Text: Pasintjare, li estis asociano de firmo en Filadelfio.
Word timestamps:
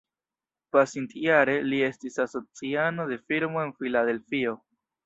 Pasintjare, 0.75 1.55
li 1.67 1.83
estis 1.89 2.19
asociano 2.27 3.09
de 3.13 3.21
firmo 3.31 3.67
en 3.69 3.79
Filadelfio. 3.83 4.61